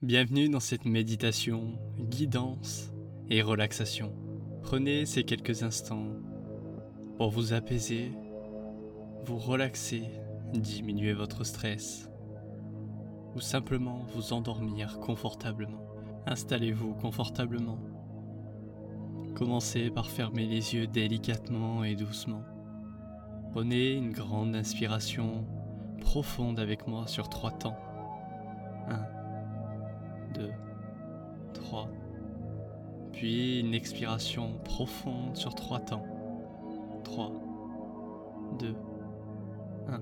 Bienvenue 0.00 0.48
dans 0.48 0.60
cette 0.60 0.84
méditation, 0.84 1.72
guidance 1.98 2.92
et 3.30 3.42
relaxation. 3.42 4.12
Prenez 4.62 5.06
ces 5.06 5.24
quelques 5.24 5.64
instants 5.64 6.06
pour 7.16 7.30
vous 7.30 7.52
apaiser, 7.52 8.12
vous 9.24 9.38
relaxer, 9.38 10.04
diminuer 10.52 11.14
votre 11.14 11.42
stress 11.42 12.08
ou 13.34 13.40
simplement 13.40 14.06
vous 14.14 14.32
endormir 14.32 15.00
confortablement. 15.00 15.84
Installez-vous 16.26 16.94
confortablement. 16.94 17.80
Commencez 19.34 19.90
par 19.90 20.08
fermer 20.10 20.46
les 20.46 20.76
yeux 20.76 20.86
délicatement 20.86 21.82
et 21.82 21.96
doucement. 21.96 22.44
Prenez 23.50 23.94
une 23.94 24.12
grande 24.12 24.54
inspiration 24.54 25.44
profonde 26.00 26.60
avec 26.60 26.86
moi 26.86 27.08
sur 27.08 27.28
trois 27.28 27.50
temps. 27.50 27.76
1 28.86 29.17
2, 30.34 30.50
3. 31.54 31.88
Puis 33.12 33.60
une 33.60 33.74
expiration 33.74 34.58
profonde 34.64 35.36
sur 35.36 35.54
trois 35.54 35.80
temps. 35.80 36.06
3, 37.04 37.32
2, 38.60 38.74
1. 39.88 40.00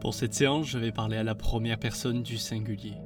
Pour 0.00 0.14
cette 0.14 0.34
séance, 0.34 0.66
je 0.66 0.78
vais 0.78 0.92
parler 0.92 1.16
à 1.16 1.22
la 1.22 1.34
première 1.34 1.78
personne 1.78 2.22
du 2.22 2.36
singulier, 2.36 2.96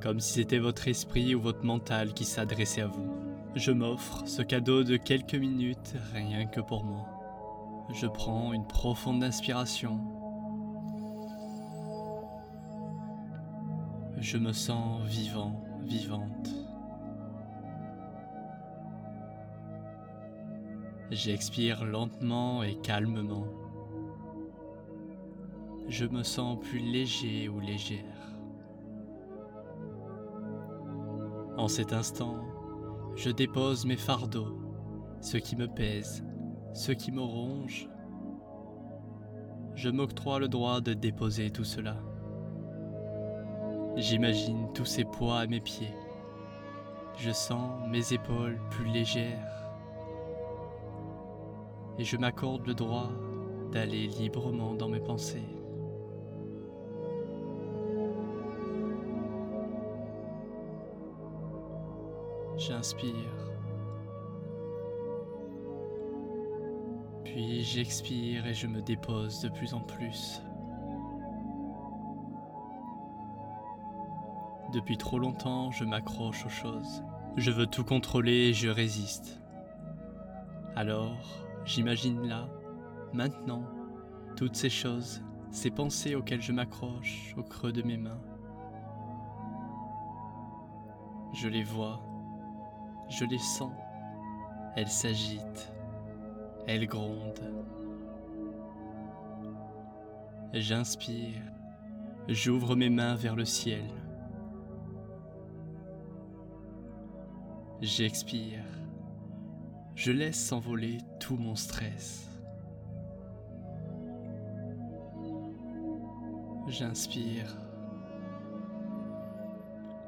comme 0.00 0.20
si 0.20 0.34
c'était 0.34 0.58
votre 0.58 0.88
esprit 0.88 1.34
ou 1.34 1.40
votre 1.40 1.64
mental 1.64 2.14
qui 2.14 2.24
s'adressait 2.24 2.80
à 2.80 2.86
vous. 2.86 3.10
Je 3.54 3.70
m'offre 3.70 4.26
ce 4.26 4.42
cadeau 4.42 4.82
de 4.82 4.96
quelques 4.96 5.34
minutes 5.34 5.94
rien 6.12 6.46
que 6.46 6.60
pour 6.60 6.84
moi. 6.84 7.06
Je 7.92 8.06
prends 8.06 8.52
une 8.52 8.66
profonde 8.66 9.22
inspiration. 9.22 10.00
Je 14.18 14.38
me 14.38 14.52
sens 14.52 15.02
vivant 15.02 15.62
vivante. 15.84 16.50
J'expire 21.10 21.84
lentement 21.84 22.62
et 22.62 22.76
calmement. 22.76 23.46
Je 25.88 26.06
me 26.06 26.22
sens 26.22 26.58
plus 26.58 26.78
léger 26.78 27.48
ou 27.48 27.60
légère. 27.60 28.00
En 31.56 31.68
cet 31.68 31.92
instant, 31.92 32.42
je 33.14 33.30
dépose 33.30 33.86
mes 33.86 33.96
fardeaux, 33.96 34.58
ce 35.20 35.36
qui 35.36 35.56
me 35.56 35.68
pèse, 35.68 36.24
ce 36.72 36.90
qui 36.90 37.12
me 37.12 37.20
ronge. 37.20 37.88
Je 39.74 39.88
m'octroie 39.88 40.40
le 40.40 40.48
droit 40.48 40.80
de 40.80 40.94
déposer 40.94 41.50
tout 41.50 41.64
cela. 41.64 41.96
J'imagine 43.96 44.72
tous 44.74 44.84
ces 44.84 45.04
poids 45.04 45.38
à 45.38 45.46
mes 45.46 45.60
pieds. 45.60 45.94
Je 47.16 47.30
sens 47.30 47.70
mes 47.88 48.12
épaules 48.12 48.58
plus 48.70 48.86
légères. 48.86 49.70
Et 51.98 52.04
je 52.04 52.16
m'accorde 52.16 52.66
le 52.66 52.74
droit 52.74 53.08
d'aller 53.70 54.08
librement 54.08 54.74
dans 54.74 54.88
mes 54.88 54.98
pensées. 54.98 55.46
J'inspire. 62.56 63.12
Puis 67.24 67.62
j'expire 67.62 68.44
et 68.46 68.54
je 68.54 68.66
me 68.66 68.82
dépose 68.82 69.40
de 69.40 69.50
plus 69.50 69.72
en 69.72 69.80
plus. 69.80 70.40
Depuis 74.74 74.98
trop 74.98 75.20
longtemps, 75.20 75.70
je 75.70 75.84
m'accroche 75.84 76.44
aux 76.46 76.48
choses. 76.48 77.04
Je 77.36 77.52
veux 77.52 77.68
tout 77.68 77.84
contrôler 77.84 78.48
et 78.48 78.54
je 78.54 78.68
résiste. 78.68 79.40
Alors, 80.74 81.16
j'imagine 81.64 82.26
là, 82.26 82.48
maintenant, 83.12 83.62
toutes 84.34 84.56
ces 84.56 84.70
choses, 84.70 85.22
ces 85.52 85.70
pensées 85.70 86.16
auxquelles 86.16 86.42
je 86.42 86.50
m'accroche 86.50 87.36
au 87.36 87.44
creux 87.44 87.70
de 87.70 87.82
mes 87.82 87.96
mains. 87.96 88.20
Je 91.34 91.46
les 91.46 91.62
vois, 91.62 92.00
je 93.08 93.24
les 93.26 93.38
sens, 93.38 93.72
elles 94.74 94.88
s'agitent, 94.88 95.72
elles 96.66 96.88
grondent. 96.88 97.54
J'inspire, 100.52 101.42
j'ouvre 102.26 102.74
mes 102.74 102.90
mains 102.90 103.14
vers 103.14 103.36
le 103.36 103.44
ciel. 103.44 103.84
J'expire. 107.86 108.64
Je 109.94 110.10
laisse 110.10 110.42
s'envoler 110.42 110.96
tout 111.20 111.36
mon 111.36 111.54
stress. 111.54 112.26
J'inspire. 116.66 117.54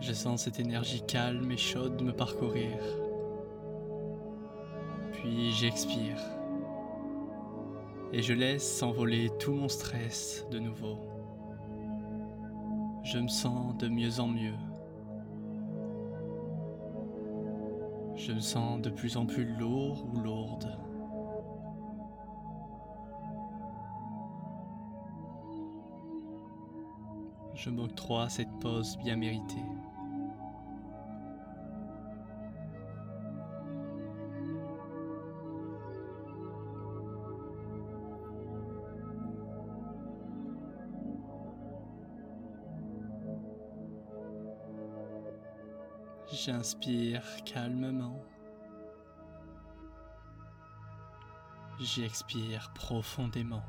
Je 0.00 0.14
sens 0.14 0.44
cette 0.44 0.58
énergie 0.60 1.02
calme 1.06 1.52
et 1.52 1.58
chaude 1.58 2.00
me 2.00 2.12
parcourir. 2.12 2.78
Puis 5.12 5.52
j'expire. 5.52 6.22
Et 8.14 8.22
je 8.22 8.32
laisse 8.32 8.78
s'envoler 8.78 9.30
tout 9.38 9.52
mon 9.52 9.68
stress 9.68 10.46
de 10.50 10.58
nouveau. 10.58 11.00
Je 13.04 13.18
me 13.18 13.28
sens 13.28 13.76
de 13.76 13.88
mieux 13.88 14.20
en 14.20 14.28
mieux. 14.28 14.67
Je 18.18 18.32
me 18.32 18.40
sens 18.40 18.82
de 18.82 18.90
plus 18.90 19.16
en 19.16 19.26
plus 19.26 19.44
lourd 19.44 20.04
ou 20.12 20.18
lourde. 20.18 20.76
Je 27.54 27.70
m'octroie 27.70 28.28
cette 28.28 28.50
pause 28.60 28.98
bien 28.98 29.16
méritée. 29.16 29.62
J'inspire 46.44 47.24
calmement. 47.44 48.22
J'expire 51.80 52.72
profondément. 52.74 53.64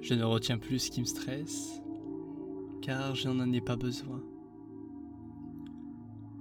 Je 0.00 0.14
ne 0.14 0.22
retiens 0.22 0.58
plus 0.58 0.78
ce 0.78 0.90
qui 0.92 1.00
me 1.00 1.06
stresse, 1.06 1.82
car 2.82 3.16
je 3.16 3.28
n'en 3.28 3.52
ai 3.52 3.60
pas 3.60 3.74
besoin. 3.74 4.22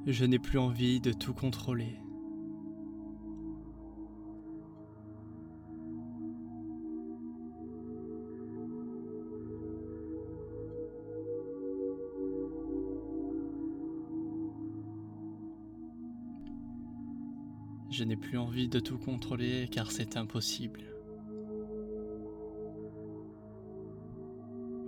Je 0.05 0.25
n'ai 0.25 0.37
plus 0.37 0.59
envie 0.59 1.01
de 1.01 1.11
tout 1.11 1.33
contrôler. 1.33 2.04
Je 17.89 18.03
n'ai 18.03 18.17
plus 18.17 18.37
envie 18.37 18.67
de 18.67 18.79
tout 18.79 18.97
contrôler 18.97 19.67
car 19.71 19.91
c'est 19.91 20.17
impossible. 20.17 20.81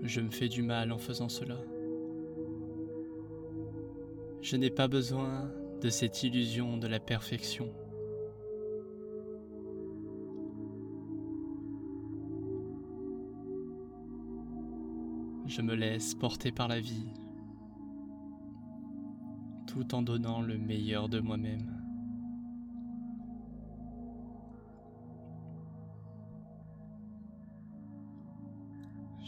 Je 0.03 0.21
me 0.21 0.29
fais 0.29 0.49
du 0.49 0.61
mal 0.63 0.91
en 0.91 0.97
faisant 0.97 1.29
cela. 1.29 1.57
Je 4.41 4.55
n'ai 4.55 4.69
pas 4.69 4.87
besoin 4.87 5.51
de 5.81 5.89
cette 5.89 6.23
illusion 6.23 6.77
de 6.77 6.87
la 6.87 6.99
perfection. 6.99 7.69
Je 15.45 15.61
me 15.61 15.75
laisse 15.75 16.13
porter 16.13 16.51
par 16.51 16.67
la 16.67 16.79
vie 16.79 17.07
tout 19.67 19.93
en 19.93 20.01
donnant 20.01 20.41
le 20.41 20.57
meilleur 20.57 21.09
de 21.09 21.19
moi-même. 21.19 21.76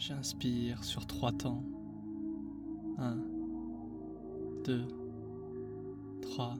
J'inspire 0.00 0.82
sur 0.82 1.06
trois 1.06 1.30
temps. 1.30 1.62
1, 2.96 3.18
2, 4.64 4.86
3. 6.22 6.56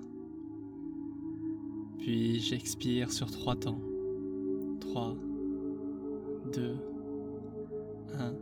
Puis 1.99 2.39
j'expire 2.39 3.11
sur 3.11 3.31
trois 3.31 3.57
temps. 3.57 3.81
3, 4.81 5.17
2, 6.53 6.77
1. 8.13 8.35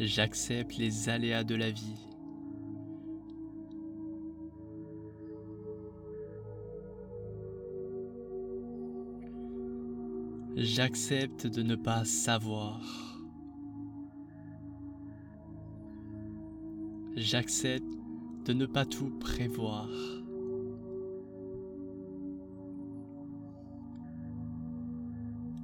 J'accepte 0.00 0.76
les 0.76 1.08
aléas 1.08 1.44
de 1.44 1.54
la 1.54 1.70
vie. 1.70 2.04
J'accepte 10.56 11.46
de 11.46 11.62
ne 11.62 11.76
pas 11.76 12.04
savoir. 12.04 12.80
J'accepte 17.14 17.84
de 18.46 18.52
ne 18.52 18.66
pas 18.66 18.84
tout 18.84 19.10
prévoir. 19.20 19.88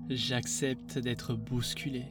J'accepte 0.08 0.98
d'être 0.98 1.34
bousculé. 1.34 2.04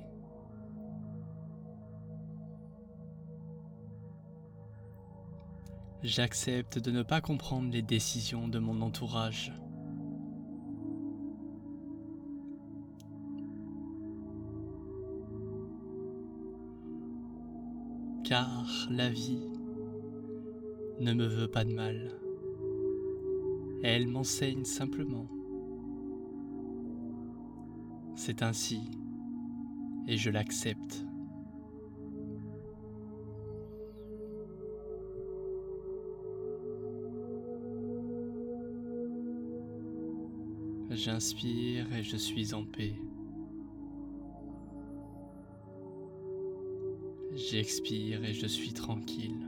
J'accepte 6.02 6.80
de 6.80 6.92
ne 6.92 7.04
pas 7.04 7.22
comprendre 7.22 7.72
les 7.72 7.82
décisions 7.82 8.48
de 8.48 8.60
mon 8.60 8.82
entourage. 8.82 9.54
car 18.30 18.88
la 18.92 19.10
vie 19.10 19.42
ne 21.00 21.14
me 21.14 21.26
veut 21.26 21.48
pas 21.48 21.66
de 21.66 21.74
mal. 21.74 22.12
Elle 23.82 24.06
m'enseigne 24.06 24.66
simplement. 24.66 25.26
C'est 28.14 28.44
ainsi 28.44 28.82
et 30.08 30.16
je 30.16 30.30
l'accepte. 30.30 31.09
J'inspire 41.02 41.94
et 41.94 42.04
je 42.04 42.18
suis 42.18 42.54
en 42.54 42.66
paix. 42.66 42.94
J'expire 47.34 48.26
et 48.26 48.34
je 48.34 48.46
suis 48.46 48.74
tranquille. 48.74 49.48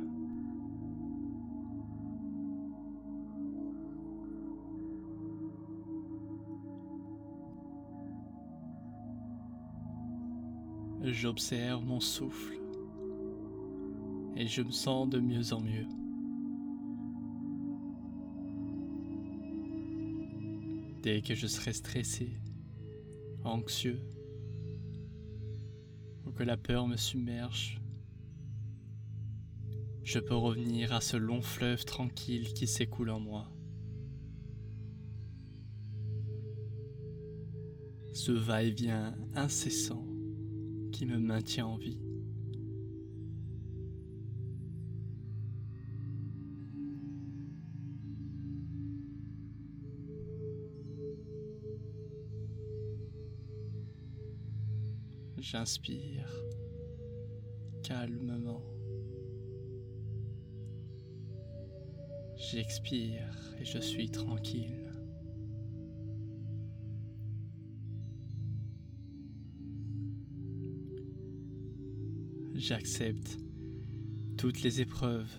J'observe 11.04 11.84
mon 11.84 12.00
souffle 12.00 12.62
et 14.38 14.48
je 14.48 14.62
me 14.62 14.72
sens 14.72 15.10
de 15.10 15.20
mieux 15.20 15.52
en 15.52 15.60
mieux. 15.60 16.01
Dès 21.02 21.24
que 21.24 21.34
je 21.34 21.48
serai 21.48 21.74
stressé, 21.74 22.30
anxieux, 23.44 24.00
ou 26.26 26.32
que 26.32 26.44
la 26.44 26.58
peur 26.58 26.88
me 26.88 26.96
submerge, 26.96 27.82
je 30.04 30.20
peux 30.20 30.36
revenir 30.36 30.94
à 30.94 31.02
ce 31.02 31.18
long 31.18 31.42
fleuve 31.42 31.86
tranquille 31.86 32.54
qui 32.54 32.68
s'écoule 32.68 33.10
en 33.10 33.20
moi. 33.20 33.52
Ce 38.14 38.32
va-et-vient 38.32 39.16
incessant 39.34 40.06
qui 40.92 41.08
me 41.08 41.18
maintient 41.18 41.66
en 41.66 41.78
vie. 41.78 42.11
J'inspire 55.42 56.32
calmement. 57.82 58.62
J'expire 62.38 63.56
et 63.60 63.66
je 63.66 63.80
suis 63.80 64.12
tranquille. 64.12 64.94
J'accepte 72.54 73.40
toutes 74.38 74.62
les 74.62 74.80
épreuves 74.80 75.36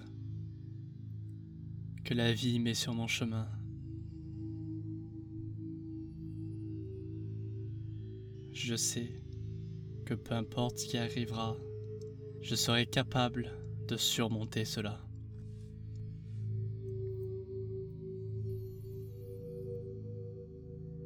que 2.05 2.15
la 2.15 2.33
vie 2.33 2.59
met 2.59 2.75
sur 2.75 2.93
mon 2.93 3.07
chemin. 3.07 3.49
Je 8.51 8.75
sais 8.75 9.22
que 10.05 10.15
peu 10.15 10.35
importe 10.35 10.79
ce 10.79 10.87
qui 10.87 10.99
arrivera, 10.99 11.57
je 12.41 12.55
serai 12.55 12.87
capable 12.87 13.53
de 13.89 13.97
surmonter 13.97 14.65
cela. 14.65 15.01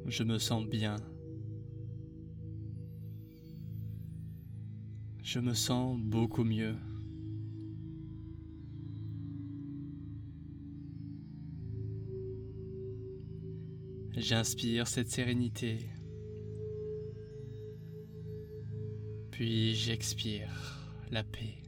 Je 0.05 0.23
me 0.23 0.37
sens 0.37 0.65
bien. 0.65 0.95
Je 5.21 5.39
me 5.39 5.53
sens 5.53 5.99
beaucoup 5.99 6.45
mieux. 6.45 6.75
J'inspire 14.15 14.87
cette 14.87 15.11
sérénité. 15.11 15.89
Puis 19.37 19.75
j'expire 19.75 20.49
la 21.11 21.23
paix. 21.23 21.61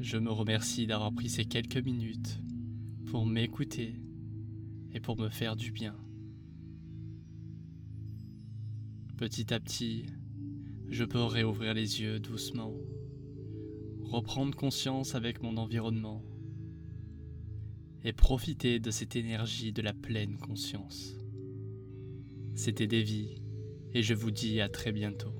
Je 0.00 0.16
me 0.16 0.30
remercie 0.30 0.86
d'avoir 0.86 1.12
pris 1.12 1.28
ces 1.28 1.44
quelques 1.44 1.76
minutes 1.76 2.40
pour 3.10 3.26
m'écouter 3.26 4.00
et 4.94 5.00
pour 5.00 5.18
me 5.18 5.28
faire 5.28 5.56
du 5.56 5.72
bien. 5.72 5.94
Petit 9.18 9.52
à 9.52 9.60
petit, 9.60 10.06
je 10.88 11.04
peux 11.04 11.24
réouvrir 11.24 11.74
les 11.74 12.00
yeux 12.00 12.20
doucement, 12.20 12.72
reprendre 14.00 14.56
conscience 14.56 15.14
avec 15.14 15.42
mon 15.42 15.58
environnement 15.58 16.24
et 18.04 18.12
profiter 18.12 18.80
de 18.80 18.90
cette 18.90 19.16
énergie 19.16 19.72
de 19.72 19.82
la 19.82 19.92
pleine 19.92 20.38
conscience. 20.38 21.16
C'était 22.54 22.86
Davy 22.86 23.42
et 23.92 24.02
je 24.02 24.14
vous 24.14 24.30
dis 24.30 24.60
à 24.60 24.68
très 24.68 24.92
bientôt. 24.92 25.34